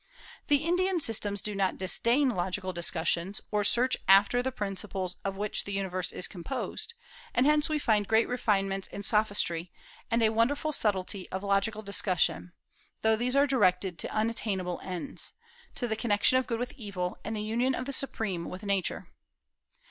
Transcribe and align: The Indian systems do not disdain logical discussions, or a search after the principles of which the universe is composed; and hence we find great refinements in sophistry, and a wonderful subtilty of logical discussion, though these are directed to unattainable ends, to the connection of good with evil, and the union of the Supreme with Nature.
The 0.47 0.65
Indian 0.65 0.99
systems 0.99 1.43
do 1.43 1.53
not 1.53 1.77
disdain 1.77 2.29
logical 2.29 2.73
discussions, 2.73 3.39
or 3.51 3.61
a 3.61 3.65
search 3.65 3.95
after 4.07 4.41
the 4.41 4.51
principles 4.51 5.17
of 5.23 5.37
which 5.37 5.63
the 5.63 5.73
universe 5.73 6.11
is 6.11 6.27
composed; 6.27 6.95
and 7.35 7.45
hence 7.45 7.69
we 7.69 7.77
find 7.77 8.07
great 8.07 8.27
refinements 8.27 8.87
in 8.87 9.03
sophistry, 9.03 9.71
and 10.09 10.23
a 10.23 10.29
wonderful 10.31 10.71
subtilty 10.71 11.27
of 11.31 11.43
logical 11.43 11.83
discussion, 11.83 12.51
though 13.03 13.15
these 13.15 13.35
are 13.35 13.45
directed 13.45 13.99
to 13.99 14.09
unattainable 14.11 14.81
ends, 14.83 15.33
to 15.75 15.87
the 15.87 15.95
connection 15.95 16.39
of 16.39 16.47
good 16.47 16.57
with 16.57 16.73
evil, 16.73 17.19
and 17.23 17.35
the 17.35 17.43
union 17.43 17.75
of 17.75 17.85
the 17.85 17.93
Supreme 17.93 18.49
with 18.49 18.63
Nature. 18.63 19.07